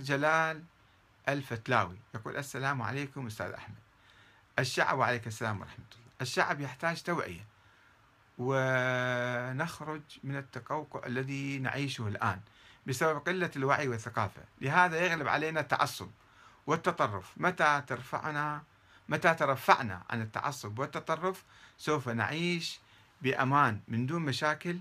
[0.00, 0.64] جلال
[1.28, 3.76] الفتلاوي يقول السلام عليكم أستاذ أحمد.
[4.58, 6.10] الشعب وعليك السلام ورحمة الله.
[6.20, 7.46] الشعب يحتاج توعية.
[8.38, 12.40] ونخرج من التقوقع الذي نعيشه الآن
[12.86, 14.42] بسبب قلة الوعي والثقافة.
[14.60, 16.10] لهذا يغلب علينا التعصب
[16.66, 17.32] والتطرف.
[17.36, 18.62] متى ترفعنا؟
[19.08, 21.44] متى ترفعنا عن التعصب والتطرف؟
[21.78, 22.80] سوف نعيش
[23.22, 24.78] بأمان من دون مشاكل.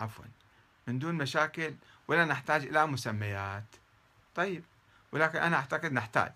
[0.00, 0.24] عفوا.
[0.86, 1.74] من دون مشاكل
[2.08, 3.64] ولا نحتاج إلى مسميات.
[4.34, 4.64] طيب
[5.12, 6.32] ولكن أنا أعتقد نحتاج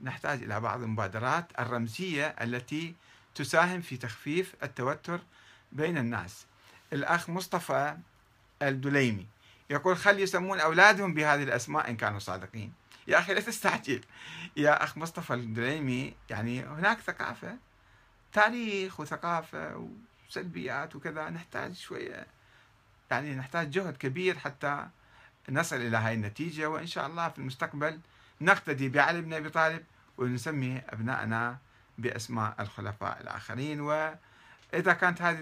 [0.00, 2.94] نحتاج إلى بعض المبادرات الرمزية التي
[3.34, 5.20] تساهم في تخفيف التوتر
[5.72, 6.46] بين الناس.
[6.92, 7.96] الأخ مصطفى
[8.62, 9.26] الدليمي
[9.70, 12.72] يقول خل يسمون أولادهم بهذه الأسماء إن كانوا صادقين.
[13.06, 14.00] يا أخي لا تستعجل
[14.56, 17.56] يا أخ مصطفى الدليمي يعني هناك ثقافة
[18.32, 19.88] تاريخ وثقافة
[20.28, 22.26] وسلبيات وكذا نحتاج شوية
[23.10, 24.86] يعني نحتاج جهد كبير حتى
[25.48, 28.00] نصل إلى هاي النتيجة وإن شاء الله في المستقبل
[28.40, 29.84] نقتدي بعلي بن أبي طالب
[30.18, 31.58] ونسمي أبنائنا
[31.98, 33.80] بأسماء الخلفاء الآخرين.
[33.80, 35.38] وإذا كانت هذه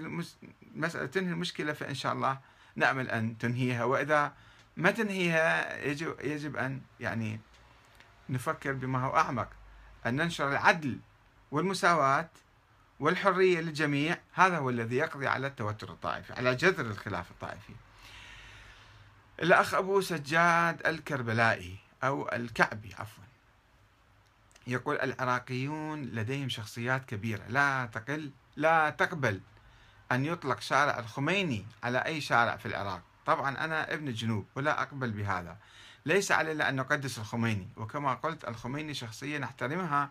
[0.74, 2.38] المسألة تنهي المشكلة فإن شاء الله
[2.76, 3.84] نأمل أن تنهيها.
[3.84, 4.32] وإذا
[4.76, 7.40] ما تنهيها يجب, يجب أن يعني
[8.28, 9.48] نفكر بما هو أعمق
[10.06, 10.98] أن ننشر العدل
[11.50, 12.30] والمساواة
[13.00, 17.72] والحرية للجميع هذا هو الذي يقضي على التوتر الطائفي على جذر الخلاف الطائفي.
[19.42, 23.24] الأخ أبو سجاد الكربلائي أو الكعبي عفوا
[24.66, 29.40] يقول العراقيون لديهم شخصيات كبيرة لا تقل لا تقبل
[30.12, 33.02] أن يطلق شارع الخميني على أي شارع في العراق.
[33.26, 35.56] طبعا أنا ابن الجنوب ولا أقبل بهذا.
[36.06, 40.10] ليس علينا أن نقدس الخميني وكما قلت الخميني شخصية نحترمها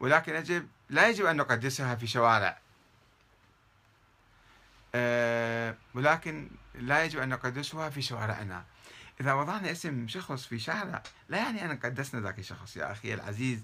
[0.00, 2.58] ولكن يجب لا يجب أن نقدسها في شوارع.
[4.94, 8.64] أه ولكن لا يجب أن نقدسها في شوارعنا.
[9.20, 12.76] إذا وضعنا اسم شخص في شارع لا يعني أن قدسنا ذاك الشخص.
[12.76, 13.62] يا أخي العزيز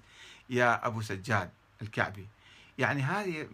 [0.51, 1.51] يا أبو سجاد
[1.83, 2.29] الكعبي.
[2.79, 3.49] يعني هذه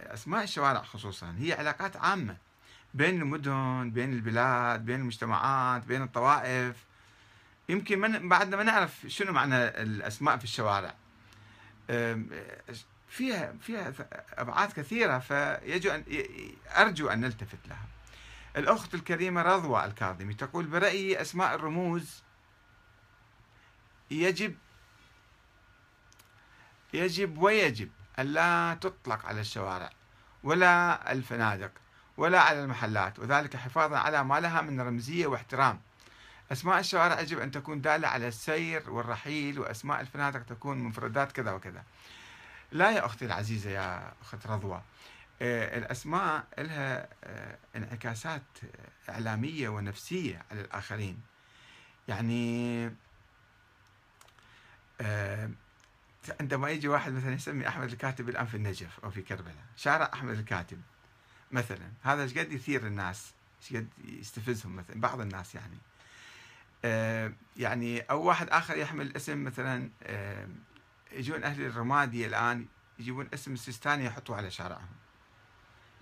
[0.00, 2.36] أسماء الشوارع خصوصا هي علاقات عامة
[2.94, 6.76] بين المدن بين البلاد بين المجتمعات بين الطوائف.
[7.68, 10.94] يمكن من بعدنا ما نعرف شنو معنى الأسماء في الشوارع.
[13.08, 13.92] فيها فيها
[14.34, 16.04] أبعاد كثيرة فيجب أن
[16.76, 17.86] أرجو أن نلتفت لها.
[18.56, 22.22] الأخت الكريمة رضوى الكاظمي تقول برايي أسماء الرموز
[24.10, 24.54] يجب
[26.94, 29.90] يجب ويجب أن لا تطلق على الشوارع
[30.44, 31.70] ولا الفنادق
[32.16, 35.80] ولا على المحلات وذلك حفاظا على ما لها من رمزية واحترام
[36.52, 41.84] أسماء الشوارع يجب أن تكون دالة على السير والرحيل وأسماء الفنادق تكون مفردات كذا وكذا.
[42.72, 44.82] لا يا أختي العزيزة يا أخت رضوى
[45.42, 48.42] آه، الأسماء لها آه، انعكاسات
[49.08, 51.20] إعلامية ونفسية على الآخرين.
[52.08, 52.86] يعني
[55.00, 55.50] آه،
[56.40, 60.38] عندما يجي واحد مثلا يسمي أحمد الكاتب الآن في النجف أو في كربلاء شارع أحمد
[60.38, 60.80] الكاتب
[61.52, 63.32] مثلا هذا إيش قد يثير الناس؟
[63.62, 65.76] إيش قد يستفزهم مثلا؟ بعض الناس يعني.
[65.76, 65.91] آه،
[67.56, 70.48] يعني أو واحد آخر يحمل اسم مثلا آه،
[71.12, 72.66] يجون أهل الرمادي الآن
[72.98, 74.88] يجيبون اسم السيستاني يحطوه على شارعهم.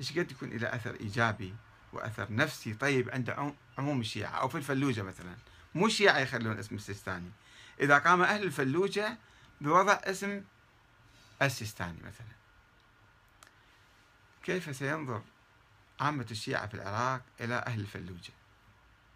[0.01, 1.55] إيش قد يكون له أثر إيجابي
[1.93, 5.37] وأثر نفسي طيب عند عموم الشيعة أو في الفلوجة مثلا؟
[5.75, 7.31] مو الشيعة يخلون اسم السيستاني.
[7.81, 9.19] إذا قام أهل الفلوجة
[9.61, 10.45] بوضع اسم
[11.43, 12.41] السيستاني مثلا.
[14.43, 15.23] كيف سينظر
[16.01, 18.40] عامة الشيعة في العراق إلى أهل الفلوجة؟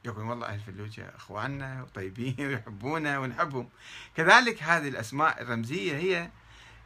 [0.04, 3.68] يقول والله أهل فلوجة إخواننا وطيبين ويحبونا ونحبهم.
[4.16, 6.30] كذلك هذه الأسماء الرمزية هي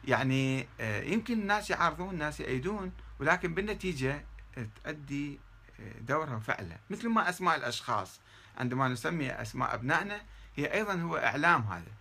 [0.07, 4.25] يعني آه، يمكن الناس يعارضون الناس يأيدون ولكن بالنتيجة
[4.83, 5.39] تؤدي
[5.79, 8.19] آه، دورها وفعلها مثل ما أسماء الأشخاص
[8.57, 10.21] عندما نسمي أسماء أبنائنا
[10.55, 11.91] هي أيضا هو إعلام هذا.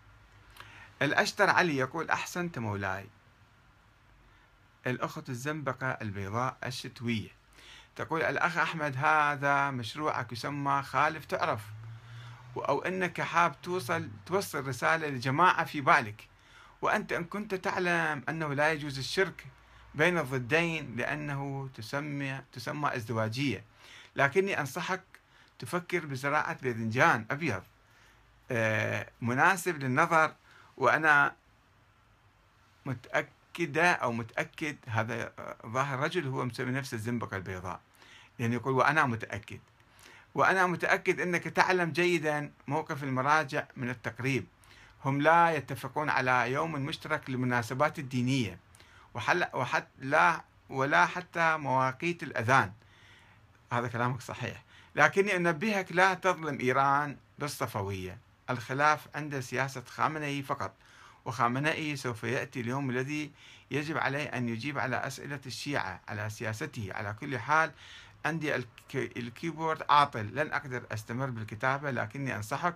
[1.02, 3.06] الأشتر علي يقول أحسنت مولاي.
[4.86, 7.37] الأخت الزنبقة البيضاء الشتوية.
[7.98, 11.60] تقول الأخ أحمد هذا مشروعك يسمى خالف تعرف.
[12.56, 16.28] أو أنك حاب توصل توصل رسالة لجماعة في بالك.
[16.82, 19.46] وأنت إن كنت تعلم أنه لا يجوز الشرك
[19.94, 23.64] بين الضدين لأنه تسمى تسمى ازدواجية.
[24.16, 25.02] لكني أنصحك
[25.58, 27.62] تفكر بزراعة باذنجان أبيض.
[28.50, 30.34] آه، مناسب للنظر
[30.76, 31.34] وأنا
[33.58, 35.32] متأكدة أو متأكد هذا
[35.66, 37.80] ظاهر رجل هو مسمي نفسه الزنبقة البيضاء.
[38.38, 39.60] يعني يقول وأنا متأكد.
[40.34, 44.46] وأنا متأكد أنك تعلم جيدا موقف المراجع من التقريب.
[45.04, 48.58] هم لا يتفقون على يوم مشترك للمناسبات الدينية.
[49.14, 50.40] وحل وحت لا
[50.70, 52.72] ولا حتى مواقيت الأذان.
[53.72, 54.62] هذا كلامك صحيح.
[54.94, 58.18] لكني أنبهك لا تظلم إيران بالصفوية.
[58.50, 60.72] الخلاف عند سياسة خامنئي فقط.
[61.28, 63.32] وخامنئي سوف يأتي اليوم الذي
[63.70, 67.72] يجب عليه أن يجيب على أسئلة الشيعة على سياسته على كل حال
[68.24, 68.54] عندي
[68.94, 70.26] الكيبورد عاطل.
[70.26, 72.74] لن أقدر أستمر بالكتابة لكني أنصحك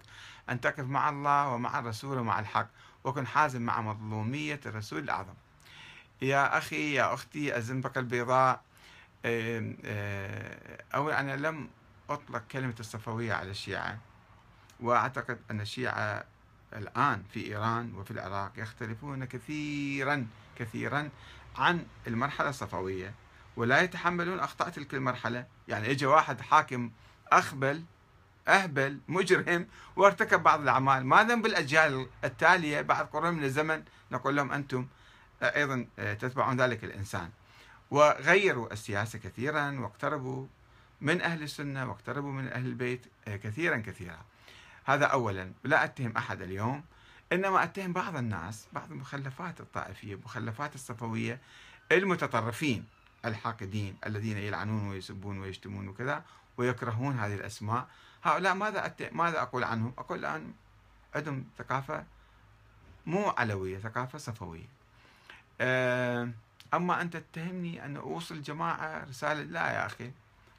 [0.50, 2.69] أن تقف مع الله ومع الرسول ومع الحق
[3.04, 5.34] وكن حازم مع مظلومية الرسول الأعظم.
[6.22, 8.62] يا أخي يا أختي الزنبقة البيضاء
[10.94, 11.69] أولا أنا لم
[12.10, 13.99] أطلق كلمة الصفوية على الشيعة
[14.81, 16.25] وأعتقد أن الشيعة
[16.76, 20.26] الآن في إيران وفي العراق يختلفون كثيرا
[20.58, 21.08] كثيرا
[21.56, 23.14] عن المرحلة الصفوية
[23.56, 25.46] ولا يتحملون أخطاء تلك المرحلة.
[25.69, 26.90] يعني إجا واحد حاكم
[27.32, 27.84] أخبل
[28.48, 29.66] أهبل مجرم
[29.96, 31.06] وارتكب بعض الأعمال.
[31.06, 33.82] ما ذنب الأجيال التالية بعد قرون من الزمن؟
[34.12, 34.86] نقول لهم أنتم
[35.42, 37.30] أيضا تتبعون ذلك الإنسان.
[37.90, 40.46] وغيروا السياسة كثيرا واقتربوا
[41.00, 44.18] من أهل السنة واقتربوا من أهل البيت كثيرا كثيرا.
[44.84, 46.82] هذا أولا لا أتهم أحد اليوم
[47.32, 51.40] إنما أتهم بعض الناس بعض المخلفات الطائفية مخلفات الصفوية
[51.93, 52.84] المتطرفين
[53.25, 56.25] الحاقدين الذين يلعنون ويسبون ويشتمون وكذا
[56.56, 57.88] ويكرهون هذه الأسماء
[58.23, 60.52] هؤلاء ماذا ماذا أقول عنهم؟ أقول الآن
[61.14, 62.05] عندهم ثقافة
[63.06, 64.69] مو علوية ثقافة صفوية
[65.61, 66.31] آه،
[66.75, 70.11] أما أنت تتهمني أن أوصل جماعة رسالة لا يا أخي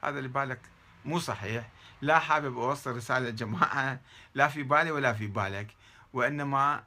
[0.04, 0.60] هذا اللي بالك
[1.04, 1.68] مو صحيح.
[2.02, 4.00] لا حابب أوصل رسالة جماعة.
[4.34, 5.66] لا في بالي ولا في بالك.
[6.12, 6.84] وإنما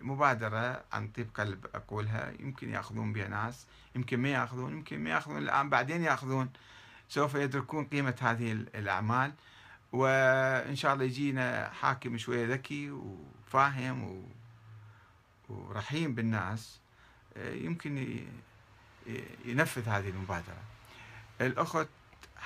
[0.00, 2.32] مبادرة عن طيب قلب أقولها.
[2.40, 3.66] يمكن يأخذون بها ناس
[3.96, 5.38] يمكن ما يأخذون يمكن ما يأخذون.
[5.38, 6.50] الآن بعدين يأخذون.
[7.08, 9.32] سوف يدركون قيمة هذه الأعمال.
[9.92, 14.26] وإن شاء الله يجينا حاكم شوية ذكي وفاهم
[15.48, 16.80] ورحيم بالناس.
[17.36, 18.24] يمكن
[19.44, 20.62] ينفذ هذه المبادرة.
[21.40, 21.88] الأخت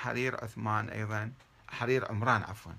[0.03, 1.31] حرير عثمان أيضا
[1.67, 2.71] حرير عمران عفوا.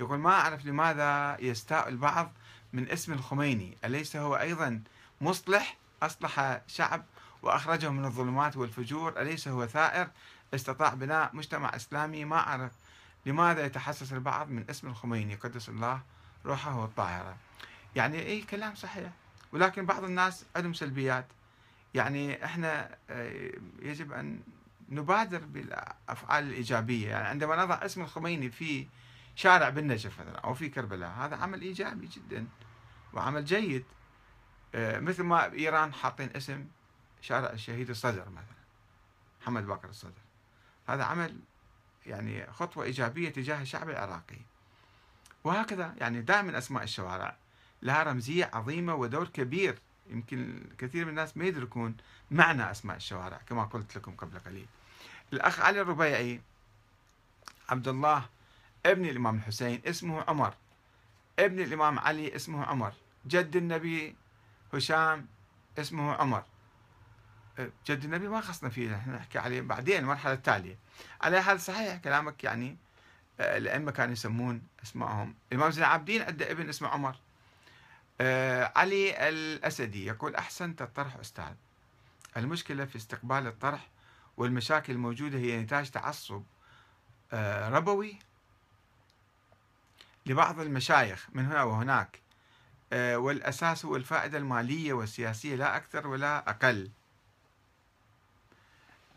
[0.00, 2.32] يقول ما أعرف لماذا يستاء البعض
[2.72, 4.82] من اسم الخميني أليس هو أيضا
[5.20, 7.04] مصلح؟ أصلح شعب
[7.42, 10.08] وأخرجه من الظلمات والفجور أليس هو ثائر؟
[10.54, 12.24] استطاع بناء مجتمع إسلامي.
[12.24, 12.72] ما أعرف
[13.26, 15.34] لماذا يتحسس البعض من اسم الخميني.
[15.34, 16.02] قدس الله
[16.46, 17.36] روحه الطاهرة.
[17.96, 19.10] يعني أي كلام صحيح.
[19.52, 21.26] ولكن بعض الناس عندهم سلبيات.
[21.94, 23.50] يعني إحنا آه،
[23.82, 24.40] يجب أن
[24.88, 27.08] نبادر بالأفعال الإيجابية.
[27.08, 28.86] يعني عندما نضع اسم الخميني في
[29.36, 32.46] شارع بالنجف مثلا أو في كربلاء هذا عمل إيجابي جدا
[33.12, 33.84] وعمل جيد.
[34.74, 36.66] آه، مثل ما إيران حاطين اسم
[37.20, 38.64] شارع الشهيد الصدر مثلا
[39.42, 40.22] محمد باقر الصدر.
[40.88, 41.38] هذا عمل
[42.06, 44.38] يعني خطوة إيجابية تجاه الشعب العراقي.
[45.44, 47.36] وهكذا يعني دائما أسماء الشوارع
[47.82, 49.78] لها رمزية عظيمة ودور كبير
[50.10, 51.96] يمكن كثير من الناس ما يدركون
[52.30, 54.66] معنى أسماء الشوارع كما قلت لكم قبل قليل.
[55.32, 56.40] الأخ علي الربيعي
[57.68, 58.26] عبد الله
[58.86, 60.54] ابن الإمام الحسين اسمه عمر.
[61.38, 62.92] ابن الإمام علي اسمه عمر.
[63.26, 64.16] جد النبي
[64.74, 65.26] هشام
[65.78, 66.44] اسمه عمر.
[67.86, 70.78] جد النبي ما خصنا فيه إحنا نحكي عليه بعدين المرحلة التالية.
[71.20, 72.76] على هذا صحيح كلامك يعني
[73.40, 77.16] الأئمة كانوا يسمون اسمائهم الإمام زين العابدين عنده ابن اسمه عمر.
[78.20, 81.54] آه علي الأسدي يقول أحسنت الطرح أستاذ.
[82.36, 83.88] المشكلة في استقبال الطرح
[84.36, 86.42] والمشاكل الموجودة هي نتاج تعصب
[87.32, 88.18] آه ربوي
[90.26, 92.20] لبعض المشايخ من هنا وهناك
[92.92, 96.90] آه والأساس هو الفائدة المالية والسياسية لا أكثر ولا أقل.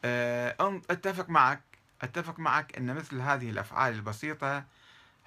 [0.06, 1.62] آه، أتفق معك
[2.02, 4.64] أتفق معك أن مثل هذه الأفعال البسيطة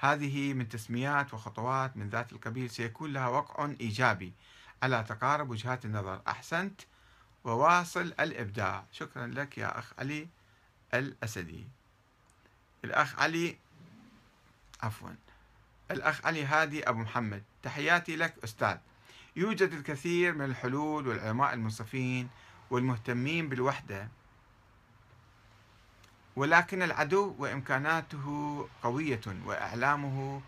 [0.00, 4.32] هذه من تسميات وخطوات من ذات القبيل سيكون لها وقع إيجابي.
[4.82, 6.20] على تقارب وجهات النظر.
[6.28, 6.80] أحسنت.
[7.44, 8.84] وواصل الإبداع.
[8.92, 10.28] شكرا لك يا أخ علي
[10.94, 11.66] الأسدي.
[12.84, 13.56] الأخ علي
[14.82, 15.10] عفوا.
[15.90, 17.42] الأخ علي هادي أبو محمد.
[17.62, 18.76] تحياتي لك أستاذ.
[19.36, 22.28] يوجد الكثير من الحلول والعلماء المنصفين
[22.70, 24.08] والمهتمين بالوحدة.
[26.36, 30.40] ولكن العدو وإمكاناته قوية وإعلامه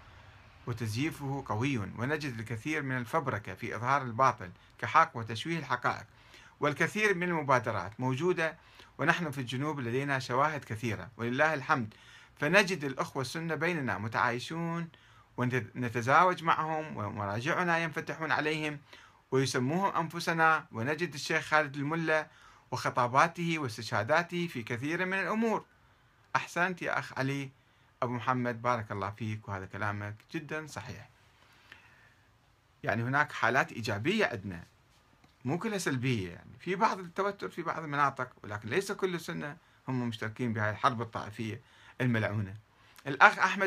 [0.66, 6.06] وتزييفه قوي ونجد الكثير من الفبركة في إظهار الباطل كحق وتشويه الحقائق.
[6.60, 8.56] والكثير من المبادرات موجودة
[8.98, 11.94] ونحن في الجنوب لدينا شواهد كثيرة ولله الحمد.
[12.40, 14.88] فنجد الأخوة السنة بيننا متعايشون
[15.36, 18.78] ونتزاوج معهم ومراجعنا ينفتحون عليهم
[19.30, 22.26] ويسموهم أنفسنا ونجد الشيخ خالد الملا
[22.72, 25.64] وخطاباته واستشهاداته في كثير من الأمور.
[26.36, 27.50] أحسنت يا أخ علي.
[28.02, 31.08] أبو محمد بارك الله فيك وهذا كلامك جدا صحيح.
[32.82, 34.64] يعني هناك حالات إيجابية عندنا
[35.44, 36.50] مو كلها سلبية يعني.
[36.60, 39.56] في بعض التوتر في بعض المناطق ولكن ليس كل السنة
[39.88, 41.60] هم مشتركين بهذه الحرب الطائفية
[42.00, 42.54] الملعونة.
[43.06, 43.60] الأخ أحمد